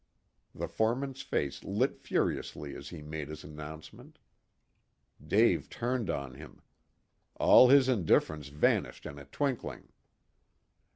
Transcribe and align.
The 0.55 0.67
foreman's 0.67 1.21
face 1.21 1.63
lit 1.63 1.95
furiously 1.95 2.75
as 2.75 2.89
he 2.89 3.03
made 3.03 3.27
his 3.29 3.43
announcement. 3.43 4.17
Dave 5.23 5.69
turned 5.69 6.09
on 6.09 6.33
him. 6.33 6.63
All 7.35 7.67
his 7.69 7.87
indifference 7.87 8.47
vanished 8.47 9.05
in 9.05 9.19
a 9.19 9.25
twinkling. 9.25 9.89